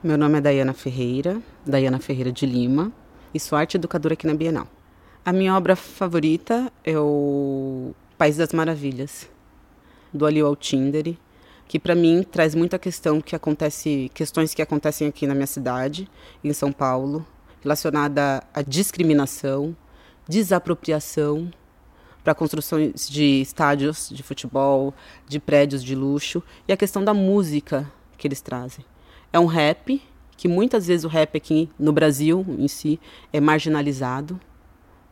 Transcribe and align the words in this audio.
Meu 0.00 0.16
nome 0.16 0.38
é 0.38 0.40
Dayana 0.40 0.72
Ferreira, 0.72 1.42
Dayana 1.66 1.98
Ferreira 1.98 2.30
de 2.30 2.46
Lima, 2.46 2.92
e 3.34 3.40
sou 3.40 3.58
arte 3.58 3.76
educadora 3.76 4.12
aqui 4.12 4.28
na 4.28 4.34
Bienal. 4.34 4.68
A 5.24 5.32
minha 5.32 5.56
obra 5.56 5.74
favorita 5.74 6.72
é 6.84 6.96
o 6.96 7.92
País 8.16 8.36
das 8.36 8.52
Maravilhas, 8.52 9.28
do 10.14 10.24
Alio 10.24 10.46
Altindere, 10.46 11.18
que 11.66 11.80
para 11.80 11.96
mim 11.96 12.22
traz 12.22 12.54
muita 12.54 12.78
questão 12.78 13.20
que 13.20 13.34
acontece, 13.34 14.08
questões 14.14 14.54
que 14.54 14.62
acontecem 14.62 15.08
aqui 15.08 15.26
na 15.26 15.34
minha 15.34 15.48
cidade, 15.48 16.08
em 16.44 16.52
São 16.52 16.70
Paulo, 16.70 17.26
relacionada 17.60 18.44
à 18.54 18.62
discriminação, 18.62 19.76
desapropriação 20.28 21.50
para 22.22 22.36
construções 22.36 23.08
de 23.08 23.40
estádios 23.40 24.08
de 24.12 24.22
futebol, 24.22 24.94
de 25.26 25.40
prédios 25.40 25.82
de 25.82 25.96
luxo 25.96 26.40
e 26.68 26.72
a 26.72 26.76
questão 26.76 27.02
da 27.02 27.12
música 27.12 27.90
que 28.16 28.28
eles 28.28 28.40
trazem. 28.40 28.84
É 29.32 29.38
um 29.38 29.46
rap, 29.46 30.02
que 30.36 30.48
muitas 30.48 30.86
vezes 30.86 31.04
o 31.04 31.08
rap 31.08 31.36
aqui 31.36 31.68
no 31.78 31.92
Brasil 31.92 32.44
em 32.58 32.68
si 32.68 33.00
é 33.32 33.40
marginalizado. 33.40 34.40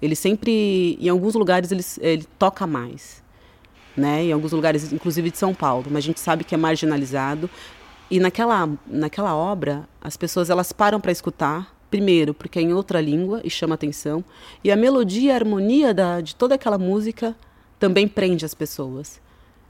Ele 0.00 0.16
sempre, 0.16 0.98
em 1.00 1.08
alguns 1.08 1.34
lugares, 1.34 1.70
ele, 1.70 1.84
ele 2.00 2.26
toca 2.38 2.66
mais. 2.66 3.22
Né? 3.96 4.24
Em 4.24 4.32
alguns 4.32 4.52
lugares, 4.52 4.92
inclusive 4.92 5.30
de 5.30 5.38
São 5.38 5.54
Paulo, 5.54 5.86
mas 5.88 5.98
a 5.98 6.06
gente 6.06 6.20
sabe 6.20 6.44
que 6.44 6.54
é 6.54 6.58
marginalizado. 6.58 7.48
E 8.10 8.18
naquela, 8.18 8.68
naquela 8.86 9.34
obra, 9.34 9.88
as 10.00 10.16
pessoas 10.16 10.50
elas 10.50 10.72
param 10.72 11.00
para 11.00 11.12
escutar, 11.12 11.74
primeiro, 11.90 12.34
porque 12.34 12.58
é 12.58 12.62
em 12.62 12.72
outra 12.72 13.00
língua 13.00 13.40
e 13.44 13.50
chama 13.50 13.74
atenção, 13.74 14.24
e 14.64 14.72
a 14.72 14.76
melodia, 14.76 15.34
a 15.34 15.36
harmonia 15.36 15.94
da, 15.94 16.20
de 16.20 16.34
toda 16.34 16.54
aquela 16.54 16.78
música 16.78 17.36
também 17.78 18.08
prende 18.08 18.44
as 18.44 18.54
pessoas. 18.54 19.20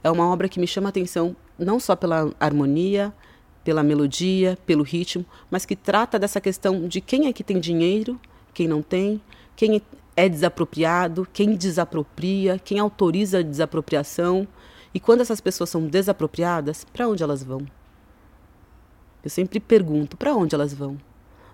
É 0.04 0.10
uma 0.10 0.26
obra 0.26 0.48
que 0.48 0.60
me 0.60 0.66
chama 0.66 0.88
atenção 0.88 1.36
não 1.58 1.78
só 1.78 1.94
pela 1.94 2.32
harmonia, 2.40 3.12
pela 3.64 3.82
melodia, 3.82 4.58
pelo 4.66 4.82
ritmo, 4.82 5.24
mas 5.50 5.64
que 5.64 5.76
trata 5.76 6.18
dessa 6.18 6.40
questão 6.40 6.86
de 6.88 7.00
quem 7.00 7.26
é 7.26 7.32
que 7.32 7.44
tem 7.44 7.60
dinheiro, 7.60 8.20
quem 8.52 8.66
não 8.66 8.82
tem, 8.82 9.20
quem 9.54 9.80
é 10.16 10.28
desapropriado, 10.28 11.26
quem 11.32 11.54
desapropria, 11.54 12.58
quem 12.58 12.78
autoriza 12.78 13.38
a 13.38 13.42
desapropriação. 13.42 14.46
E 14.92 15.00
quando 15.00 15.20
essas 15.20 15.40
pessoas 15.40 15.70
são 15.70 15.86
desapropriadas, 15.86 16.84
para 16.84 17.08
onde 17.08 17.22
elas 17.22 17.42
vão? 17.42 17.66
Eu 19.24 19.30
sempre 19.30 19.60
pergunto, 19.60 20.16
para 20.16 20.34
onde 20.34 20.54
elas 20.54 20.74
vão? 20.74 20.98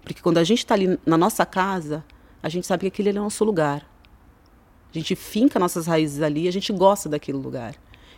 Porque 0.02 0.22
quando 0.22 0.38
a 0.38 0.44
gente 0.44 0.60
está 0.60 0.75
ali 0.75 0.98
na 1.04 1.19
nossa 1.19 1.44
casa, 1.44 2.04
a 2.42 2.48
gente 2.48 2.66
sabe 2.66 2.82
que 2.82 2.86
aquele 2.88 3.10
é 3.10 3.20
o 3.20 3.25
nosso 3.25 3.44
lugar. 3.44 3.86
A 4.91 4.98
gente 4.98 5.14
finca 5.14 5.58
nossas 5.58 5.86
raízes 5.86 6.22
ali, 6.22 6.48
a 6.48 6.52
gente 6.52 6.72
gosta 6.72 7.08
daquele 7.08 7.36
lugar. 7.36 7.75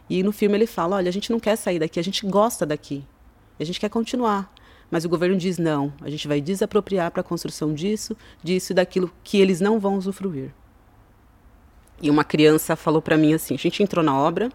E 0.08 0.22
no 0.22 0.30
filme 0.30 0.56
ele 0.56 0.66
fala: 0.66 0.96
olha, 0.96 1.08
a 1.08 1.12
gente 1.12 1.30
não 1.30 1.40
quer 1.40 1.56
sair 1.56 1.80
daqui, 1.80 1.98
a 1.98 2.04
gente 2.04 2.24
gosta 2.26 2.64
daqui. 2.64 3.04
A 3.60 3.64
gente 3.64 3.78
quer 3.78 3.90
continuar. 3.90 4.52
Mas 4.90 5.04
o 5.04 5.08
governo 5.08 5.36
diz 5.36 5.56
não, 5.56 5.92
a 6.00 6.10
gente 6.10 6.26
vai 6.26 6.40
desapropriar 6.40 7.12
para 7.12 7.20
a 7.20 7.24
construção 7.24 7.72
disso, 7.72 8.16
disso 8.42 8.72
e 8.72 8.74
daquilo 8.74 9.12
que 9.22 9.40
eles 9.40 9.60
não 9.60 9.78
vão 9.78 9.96
usufruir. 9.96 10.52
E 12.02 12.10
uma 12.10 12.24
criança 12.24 12.74
falou 12.74 13.00
para 13.00 13.16
mim 13.16 13.32
assim: 13.32 13.54
a 13.54 13.58
gente 13.58 13.82
entrou 13.82 14.04
na 14.04 14.18
obra, 14.18 14.50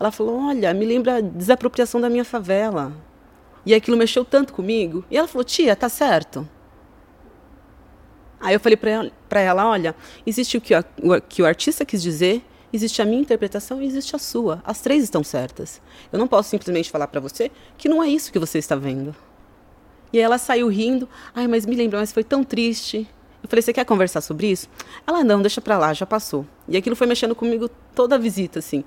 ela 0.00 0.10
falou: 0.10 0.40
Olha, 0.40 0.72
me 0.72 0.86
lembra 0.86 1.16
a 1.16 1.20
desapropriação 1.20 2.00
da 2.00 2.08
minha 2.08 2.24
favela. 2.24 2.92
E 3.66 3.74
aquilo 3.74 3.96
mexeu 3.96 4.24
tanto 4.24 4.54
comigo. 4.54 5.04
E 5.10 5.18
ela 5.18 5.28
falou: 5.28 5.44
Tia, 5.44 5.76
tá 5.76 5.88
certo. 5.88 6.48
Aí 8.40 8.54
eu 8.54 8.60
falei 8.60 8.76
para 8.76 8.90
ela, 8.90 9.12
ela: 9.30 9.68
Olha, 9.68 9.94
existe 10.24 10.56
o 10.56 10.60
que, 10.60 10.74
o 10.74 11.20
que 11.28 11.42
o 11.42 11.46
artista 11.46 11.84
quis 11.84 12.00
dizer 12.02 12.42
Existe 12.74 13.00
a 13.00 13.04
minha 13.04 13.20
interpretação 13.20 13.80
e 13.80 13.86
existe 13.86 14.16
a 14.16 14.18
sua. 14.18 14.60
As 14.64 14.80
três 14.80 15.04
estão 15.04 15.22
certas. 15.22 15.80
Eu 16.12 16.18
não 16.18 16.26
posso 16.26 16.48
simplesmente 16.48 16.90
falar 16.90 17.06
para 17.06 17.20
você 17.20 17.48
que 17.78 17.88
não 17.88 18.02
é 18.02 18.08
isso 18.08 18.32
que 18.32 18.38
você 18.38 18.58
está 18.58 18.74
vendo. 18.74 19.14
E 20.12 20.18
ela 20.18 20.38
saiu 20.38 20.66
rindo. 20.66 21.08
Ai, 21.32 21.46
mas 21.46 21.64
me 21.64 21.76
lembra, 21.76 22.00
mas 22.00 22.10
foi 22.10 22.24
tão 22.24 22.42
triste. 22.42 23.08
Eu 23.40 23.48
falei, 23.48 23.62
você 23.62 23.72
quer 23.72 23.84
conversar 23.84 24.20
sobre 24.22 24.48
isso? 24.48 24.68
Ela, 25.06 25.22
não, 25.22 25.40
deixa 25.40 25.60
pra 25.60 25.78
lá, 25.78 25.94
já 25.94 26.04
passou. 26.04 26.44
E 26.66 26.76
aquilo 26.76 26.96
foi 26.96 27.06
mexendo 27.06 27.32
comigo 27.32 27.70
toda 27.94 28.16
a 28.16 28.18
visita, 28.18 28.58
assim. 28.58 28.82